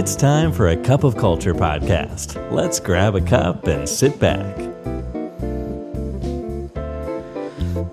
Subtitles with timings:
[0.00, 2.28] It's time for a cup of culture podcast.
[2.58, 4.54] Let's grab a cup and sit back.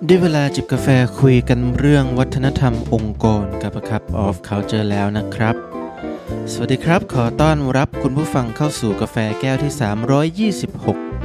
[0.06, 0.88] ได้เวลาจิบกาแฟ
[1.20, 5.54] คุยกันเรื่องวัฒนธรรมองค์กรกับ A Cup of Culture แล้วนะครับ
[6.52, 9.72] สวัสดีครับ ขอต้อนรับคุณผู้ฟังเข้าสู่กาแฟแก้วที่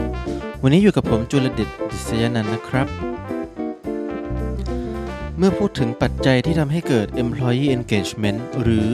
[0.05, 2.88] 326 วันนี้อยู่กับผมจุลดิตดิษยนันท์นะครับ
[5.42, 8.89] เมื่อพูดถึงปัจจัยที่ทำให้เกิด employee engagement หรือ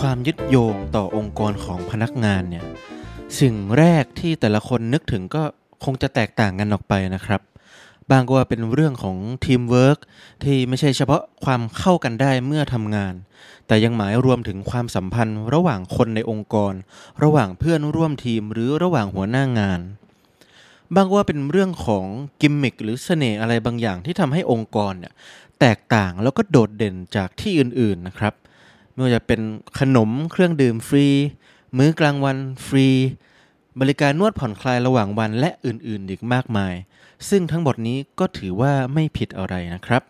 [0.00, 2.64] ความยึดโยงต่อองค์กรของพนักงานเนี่ย
[3.40, 5.42] สิ่งแรกที่แต่ละคนนึกถึงก็
[5.84, 7.40] คงจะแตกต่างกันออกไปนะครับ
[8.10, 9.98] บ้างก็ว่าเป็นเรื่องของทีมเวิร์ก
[10.44, 13.14] ที่ไม่ใช่เฉพาะความเข้ากันได้เมื่อทำงาน
[13.66, 16.74] แต่ยังหมายรวมถึงความสัมพันธ์ระหว่างคนในองค์กร
[17.22, 19.80] ระหว่างเพื่อนร่วมทีมหรือระหว่างหัวหน้างาน
[20.96, 22.04] บ้างว่าเป็นเรื่องของ
[22.40, 25.12] กิมมิคหรือเสน่ห์อะไรบางอย่างที่ทำให้องค์กรเนี่ย
[25.60, 28.34] แตกต่างแล้วก็โดดเด่นจากที่อื่นๆนะครับ
[28.92, 29.40] ไม่ว่าจะเป็น
[29.78, 31.06] ขนมเครื่องดื่มฟรี
[31.76, 32.36] มื้อกลางวัน
[32.66, 32.88] ฟรี
[33.80, 36.74] บริการนวดผ่อนคลายระหว่างวันและอื่นๆ อีกมากมาย
[37.28, 40.02] ซึ่งทั้งหมดนี้ก็ถือว่าไม่ผิดอะไรนะครับ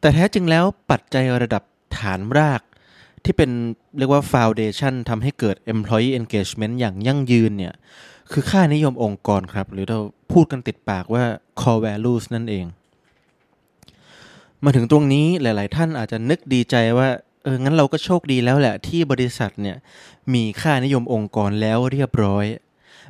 [0.00, 1.62] แต่แท้จริงแล้วปัจจัยระดับ
[1.98, 2.62] ฐานราก
[3.24, 3.50] ที่เป็น
[3.98, 7.74] เรียกว่า foundation ทำให้เกิด employee engagement อย่างยั่งยืนเนี่ย
[8.30, 9.98] คือค่านิยมองค์กรครับ หรือเรา
[10.32, 11.24] พูดกันติดปากว่า
[11.60, 12.66] core values นั่นเอง
[14.64, 17.08] มาถึงตรงนี้หลาย ๆ ท่านอาจจะนึกดีใจว่า
[17.42, 19.76] เอองั้นเราก็โชคดีแล้วแหละ ที่บริษัทเนี่ย
[20.34, 22.46] มีค่านิยมองค์กรแล้วเรียบร้อย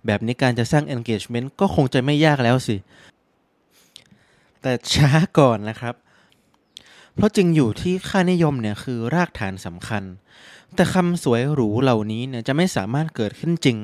[0.07, 2.77] แบบนี้การจะสร้าง engagement ก็คงจะไม่ยากแล้วสิ
[4.63, 5.95] แต่ช้าก่อนนะครับ
[7.17, 10.05] เพราะจริงอยู่ที่ค่านิยมเนี่ยคือรากฐานสำคัญ
[10.75, 13.79] แต่คำสวยหรูเหล่านี้เนี่ยจะไม่สามารถเกิดขึ้นจริง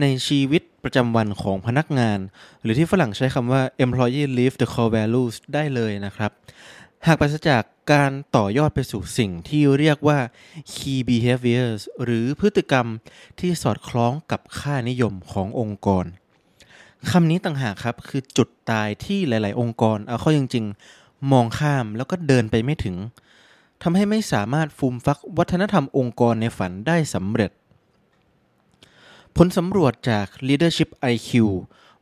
[0.00, 2.18] ในชีวิตประจำวันของพนักงาน
[2.62, 6.30] หรือที่ฝรั่งใช้คำว่า employee live the core values ได้เลยนะครับ
[7.06, 10.18] หากปราศจากการต่อยอดไปสู่สิ่งที่เรียกว่า
[10.72, 12.86] key behaviors หรือพฤติกรรม
[13.40, 16.04] ที่สอดคล้องกับค่านิยมขององค์กร
[17.10, 22.96] คำนี้ต่างหากครับ คือจุดตายที่หลาย ๆ องค์กร เอาเข้าจริง ๆ มองข้ามแล้วก็เดินไปไม่ถึง
[23.82, 27.50] ทำให้ไม่สามารถฟูมฟักวัฒนธรรมองค์กรในฝันได้สำเร็จ
[29.36, 31.30] ผลสำรวจจาก Leadership IQ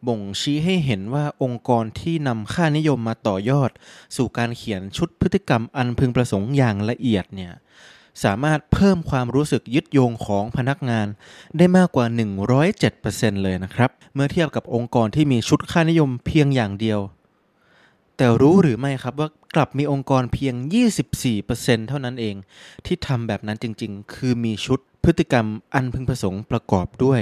[0.06, 3.70] บ่งชี้ให้เห็นว่าองค์กรที่นำค่านิยมมาต่อยอด
[4.16, 7.53] สู่การเขียนชุดพฤติกรรมอันพึงประสงค์อย่างละเอียดเนี่ย
[8.25, 11.06] สามารถเพิ่มความรู้สึกยึดโยงของพนักงาน
[11.59, 12.06] ได้มากกว่า
[12.75, 17.00] 107%เลยนะครับ เมื่อเทียบกับองค์กรที่มีชุดค่านิยมเพียงอย่างเดียว
[18.22, 20.54] แต่รู้หรือไม่ครับว่ากลับมีองค์กรเพียง
[21.22, 22.36] 24%เท่านั้นเอง
[22.86, 27.20] ที่ทำแบบนั้นจริงๆ คือมีชุดพฤติกรรมอันพึงประสงค์ประกอบด้วย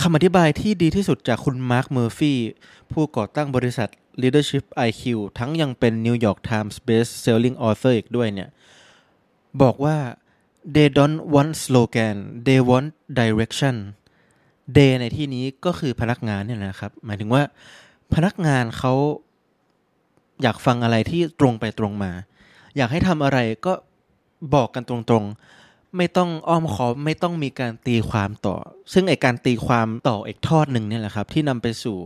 [0.00, 2.38] คำอธิบายที่ดีที่สุดจากคุณมาร์คเมอร์ฟี่
[2.92, 3.88] ผู้ก่อตั้งบริษัท
[4.22, 5.02] Leadership IQ
[5.38, 8.48] ทั้งยังเป็น New York Times Best Selling Author อีกด้วยเนี่ย
[9.62, 9.96] บอกว่า
[10.74, 12.16] they don't want slogan
[12.46, 12.88] they want
[13.20, 13.76] direction
[14.76, 17.44] they ในที่นี้ก็คือพนักงานเนี่ยนะครับ หมายถึงว่า
[18.14, 18.92] พนักงานเขา
[20.42, 22.12] อยากฟังอะไรที่ตรงไปตรงมา
[22.76, 23.72] อยากให้ทำอะไรก็
[24.54, 28.56] บอกกันตรงๆ ไม่ต้องอ้อมค้อไม่ต้องมีการตีความต่อ
[28.92, 31.98] ซึ่งไอการตีความต่ออีกทอดหนึ่งเนี่ยแหละครับ ที่นำไปสู่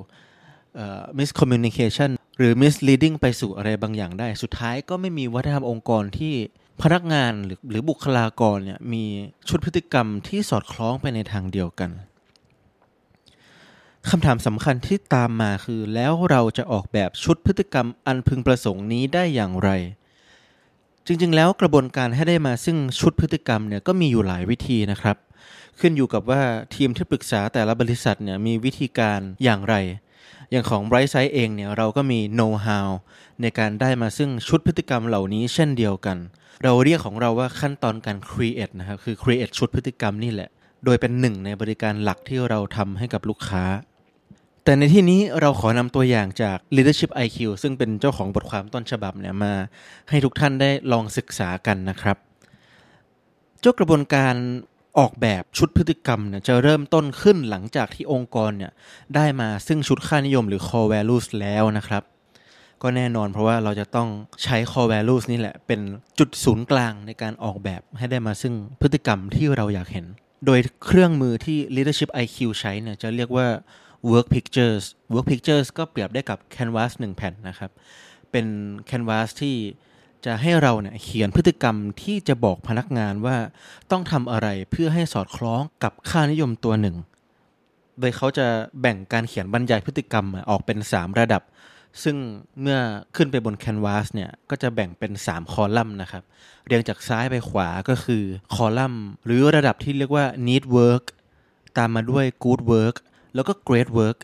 [1.19, 6.35] miscommunication หรือ misleading ไปสู่อะไรบางอย่างได้ สุดท้ายก็ไม่มีวัฒนธรรมองค์กรที่
[6.83, 9.05] พนักงานหรือหรือบุคลากรเนี่ยมี
[9.49, 11.91] ชุดพฤติกรรมที่สอดคล้องไปในทางเดียวกัน
[14.11, 19.71] คำถามสำคัญที่ตามมาคือ แล้วเราจะออกแบบชุดพฤติกรรมอันพึงประสงค์นี้ได้อย่างไร
[21.07, 25.17] จริงๆ แล้วกระบวนการให้ได้มาซึ่งชุดพฤติกรรมเนี่ยก็มีอยู่หลายวิธีนะครับ
[25.81, 26.43] ขึ้นอยู่กับว่า
[26.75, 29.75] ทีมที่ปรึกษาแต่ละบริษัทเนี่ยมีวิธีการอย่างไร
[30.51, 32.89] อย่างของ Bright Side เองเนี่ยเราก็มี know how
[33.41, 36.19] ในการได้มาซึ่งชุดพฤติกรรมเหล่านี้เช่นเดียวกัน
[36.65, 40.51] เราเรียกของเราว่าขั้นตอนการ create นะครับคือ create ชุดพฤติกรรมนี่แหละ
[40.85, 43.65] โดยเป็นหนึ่งในบริการหลักที่เราทำให้กับลูกค้า
[44.65, 49.53] แต่ในที่นี้เราขอนำตัวอย่างจาก Leadership IQ ซึ่งเป็นเจ้าของบทความต้นฉบับเนี่ยมา
[50.09, 52.17] ให้ทุกท่านได้ลองศึกษากันนะครับ
[53.61, 54.35] เจ้ากระบวนการ
[54.99, 58.73] ออกแบบชุดพฤติกรรมเนี่ยจะเริ่มต้นขึ้นหลังจากที่องค์กรเนี่ย
[59.15, 62.03] ได้มาซึ่งชุดค่านิยมหรือ core values แล้วนะครับ
[62.83, 64.09] ก็แน่นอนเพราะว่าเราจะต้อง
[64.43, 65.81] ใช้ core values นี่แหละ เป็น
[66.19, 70.07] จุดศูนย์กลางในการออกแบบให้ได้มาซึ่งพฤติกรรมที่เราอยากเห็น
[70.47, 73.47] โดยเครื่องมือที่ leadership IQ ใช้เนี่ยจะเรียกว่า
[74.11, 77.71] work pictures work pictures ก็เปรียบได้กับ canvas 1 แผ่นนะครับ
[78.31, 78.47] เป็น
[78.91, 79.57] canvas ที่
[80.27, 83.37] จะให้เราเนี่ยเขียนพฤติกรรมที่จะบอกพนักงานว่า
[83.91, 86.97] ต้องทำอะไรเพื่อให้สอดคล้องกับค่านิยมตัวหนึ่ง
[88.01, 88.47] โดยเขาจะ
[88.81, 91.43] แบ่งการเขียนบรรยายพฤติกรรมออกเป็น 3 ระดับ
[92.03, 92.17] ซึ่ง
[92.61, 92.79] เมื่อ
[93.17, 96.23] ขึ้นไปบนแคนวาสเนี่ยก็จะแบ่งเป็น 3 คอลัมน์นะครับ
[96.67, 98.23] เรียงจากซ้ายไปขวาก็คือ
[98.55, 101.05] คอลัมน์หรือระดับที่เรียกว่า need work
[101.79, 102.97] ตามมาด้วย good work
[103.35, 104.19] แล้วก็ great work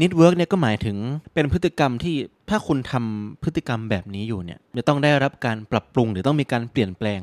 [0.00, 0.96] need work เนี่ยก็หมายถึง
[1.34, 2.16] เป็นพฤติกรรมที่
[2.50, 7.20] ถ้าคุณทำพฤติกรรมแบบนี้อยู่เนี่ยจะต้องได้รับการปรับปรุงหรือต้องมีการเปลี่ยนแปลง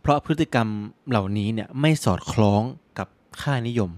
[0.00, 0.68] เพราะพฤติกรรม
[1.10, 2.62] เหล่านี้เนี่ยไม่สอดคล้อง
[2.98, 3.08] กับ
[3.42, 3.90] ค่านิยม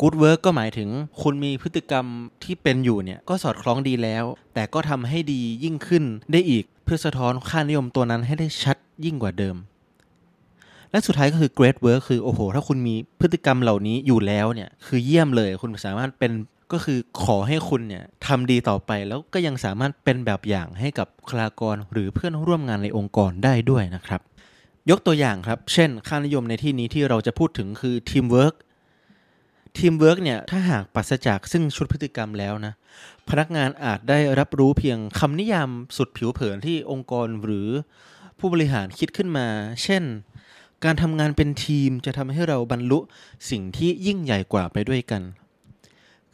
[0.00, 0.88] good work ก็หมายถึง
[1.22, 2.06] คุณมีพฤติกรรม
[2.44, 4.24] ที่เป็นอยู่เนี่ยก็สอดคล้องดีแล้ว
[4.54, 9.56] แต่ก็ทำให้ดียิ่งขึ้นได้อีกเพื่อสะท้อนค่านิยมตัวนั้นให้ได้ชัดยิ่งกว่าเดิม
[10.90, 16.32] และสุดท้ายก็คือ great work คือโอ้โห ถ้าคุณมีพฤติกรรมเหล่านี้อยู่แล้วเนี่ยคือเยี่ยมเลยคุณสามารถเป็น
[16.72, 24.20] ก็คือขอให้คุณเนี่ยทำดีต่อไปแล้วก็ยังสามารถเป็นแบบอย่างให้กับบุคลากรหรือเพื่อนร่วมงานในองค์กรได้ด้วยนะครับ
[24.90, 28.54] ยกตัวอย่างครับ เช่น ค่านิยมในที่นี้ที่เราจะพูดถึงคือ teamwork
[29.78, 32.72] ทีมเวิร์กเนี่ยถ้าหากปราศจากซึ่งชุดพฤติกรรมแล้วนะ
[33.28, 37.68] พนักงานอาจได้รับรู้เพียงคำนิยามสุดผิวเผินที่องค์กรหรือ
[38.38, 39.46] ผู้บริหารคิดขึ้นมา
[39.84, 40.02] เช่น
[40.84, 42.98] การทำงานเป็นทีมจะทำให้เราบรรลุ
[43.50, 45.22] สิ่งที่ยิ่งใหญ่กว่าไปด้วยกัน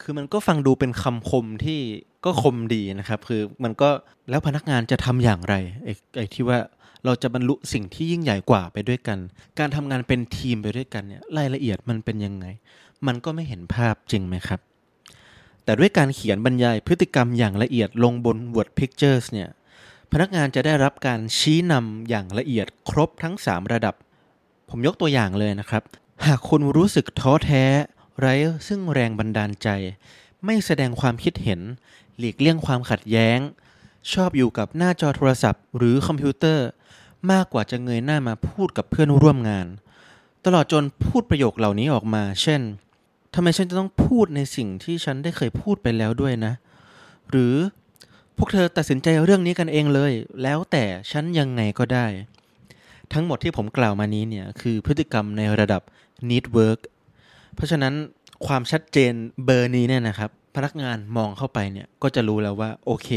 [0.00, 1.80] คือมันก็ฟังดูเป็นคำคมที่
[2.24, 3.90] ก็คมดีนะครับ คือมันก็
[4.30, 5.54] แล้วพนักงานจะทำอย่างไร
[5.84, 6.58] ไอ้ไอ้ที่ว่า
[7.04, 9.18] เราจะบรรลุสิ่งที่ยิ่งใหญ่กว่าไปด้วยกัน
[9.58, 12.46] การทำงานเป็นทีมไปด้วยกันเนี่ยรายละเอียดมันเป็นยังไง
[13.06, 14.60] มันก็ไม่เห็นภาพจริงไหมครับ
[15.64, 19.48] แต่ด้วยการเขียนบรรยายพฤติกรรมอย่างละเอียดลงบน Word Pictures เนี่ย
[20.12, 23.94] พนักงานจะได้รับการชี้นำอย่างละเอียดครบทั้ง 3 ระดับ
[24.68, 25.82] ผมยกตัวอย่างเลยนะครับ
[26.26, 27.64] หากคุณรู้สึกท้อแท้
[28.18, 28.34] ไร้
[28.68, 29.68] ซึ่งแรงบันดาลใจ
[30.44, 31.60] ไม่แสดงความคิดเห็น
[32.18, 33.38] หลีกเลี่ยงความขัดแย้ง
[34.12, 36.66] ชอบอยู่กับหน้าจอโทรศัพท์ หรือคอมพิวเตอร์
[37.30, 39.66] มากกว่าจะเงยหน้ามาพูดกับเพื่อนร่วมงาน
[40.44, 42.60] ตลอดจนพูดประโยคเหล่านี้ออกมา เช่น
[43.34, 46.52] ทำไมฉันจะต้องพูดในสิ่งที่ฉันได้เคยพูดไปแล้วด้วยนะ
[47.30, 47.54] หรือ
[48.36, 52.06] พวกเธอตัดสินใจเรื่องนี้กันเองเลย แล้วแต่ฉันยังไงก็ได้
[53.12, 55.82] ทั้งหมดที่ผมกล่าวมานี้เนี่ยคือพฤติกรรมในระดับ
[56.30, 56.80] need work
[57.54, 57.94] เพราะฉะนั้น
[58.46, 59.12] ความชัดเจน
[59.44, 63.08] เบอร์นี้เนี่ยนะครับ พนักงานมองเข้าไปเนี่ยก็จะรู้แล้วว่าโอเค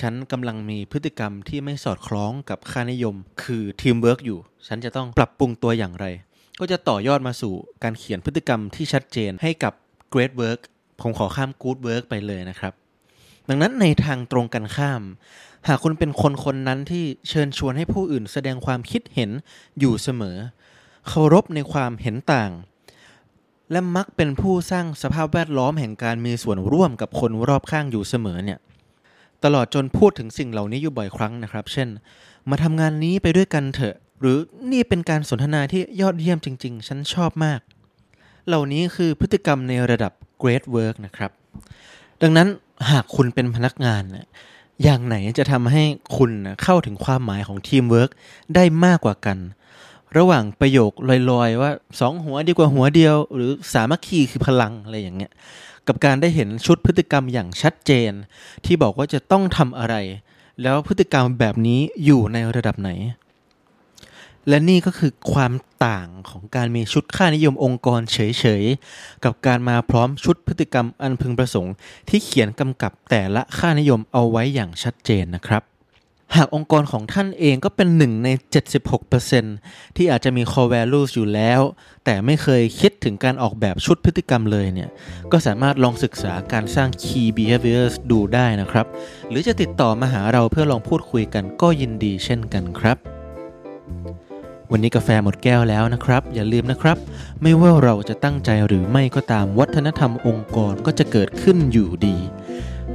[0.00, 6.06] ฉันกำลังมีพฤติกรรมที่ไม่สอดคล้องกับค่านิยม คือทีมเวิร์กอยู่ ฉันจะต้องปรับปรุงตัวอย่างไร
[6.60, 9.72] ก็จะต่อยอดมาสู่การเขียนพฤติกรรมที่ชัดเจนให้กับ
[10.14, 10.60] great work
[11.00, 12.72] ผมขอข้าม good work ไปเลยนะครับ
[13.48, 15.02] ดังนั้นในทางตรงกันข้าม
[15.68, 19.30] หากคุณเป็นคนคนนั้นที่เชิญชวนให้ผู้อื่นแสดงความคิดเห็น
[19.78, 20.36] อยู่เสมอ
[21.08, 22.50] เคารพในความเห็นต่าง
[23.70, 28.58] และมักเป็นผู้สร้างสภาพแวดล้อมแห่งการมีส่วนร่วมกับคนรอบข้างอยู่เสมอเนี่ย
[29.44, 31.88] ตลอดจนพูดถึงสิ่งเหล่านี้อยู่บ่อยครั้งนะครับ เช่น
[32.50, 34.38] มาทำงานนี้ไปด้วยกันเถอะ หรือ
[34.72, 37.60] นี่เป็นการสนทนาที่ยอดเยี่ยมจริง ๆ ฉันชอบมาก
[38.46, 40.12] เหล่านี้คือพฤติกรรมในระดับ
[40.42, 41.30] great work นะครับ
[42.22, 42.48] ดังนั้น
[42.90, 44.26] หากคุณเป็นพนักงานเนี่ย
[44.82, 45.82] อย่างไหนจะทำให้
[46.16, 48.10] คุณนะเข้าถึงความหมายของทีมเวิร์ก
[48.54, 49.38] ได้มากกว่ากัน
[50.16, 50.92] ระหว่างประโยค
[51.30, 51.70] ลอยๆ ว่า
[52.00, 55.32] สองหัวดีกว่าหัวเดียว หรือสามัคคีคือพลังอะไรอย่างเงี้ย
[55.86, 58.12] กับการได้เห็นชุดพฤติกรรมอย่างชัดเจน
[58.64, 59.94] ที่บอกว่าจะต้องทำอะไร
[60.62, 62.90] แล้วพฤติกรรมแบบนี้อยู่ในระดับไหน
[64.48, 65.52] และนี่ก็คือความ
[65.86, 68.18] ต่างของการมีชุดค่านิยมองค์กรเฉ
[68.62, 71.74] ยๆ กับการมาพร้อมชุดพฤติกรรมอันพึงประสงค์
[72.08, 75.62] ที่เขียนกำกับแต่ละค่านิยมเอาไว้อย่างชัดเจนนะครับ
[76.36, 78.28] หากองค์กรของท่านเองก็เป็นหนึ่งใน
[79.12, 81.60] 76%ที่อาจจะมี core values อยู่แล้ว
[82.04, 84.90] แต่ไม่เคยคิดถึงการออกแบบชุดพฤติกรรมเลยเนี่ย
[85.32, 88.86] ก็สามารถลองศึกษาการสร้าง key behaviors ดูได้นะครับ
[89.28, 93.13] หรือจะติดต่อมาหาเราเพื่อลองพูดคุยกันก็ยินดีเช่นกันครับ
[94.76, 96.96] วันนี้กาแฟหมดแก้วแล้วนะครับ อย่าลืมนะครับ
[97.42, 102.16] ไม่ว่าเราจะตั้งใจหรือไม่ก็ตามวัฒนธรรมองค์กรก็จะเกิดขึ้นอยู่ดี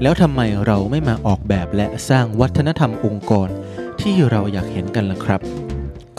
[0.01, 3.49] แล้วทำไมเราไม่มาออกแบบและสร้างวัฒนธรรมองค์กร
[4.01, 5.41] ที่เราอยากเห็นกันล่ะครับ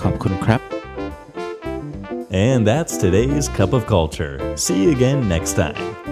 [0.01, 0.61] ขอบคุณครับ
[2.49, 4.35] And that's today's Cup of Culture.
[4.65, 6.10] See you again next time.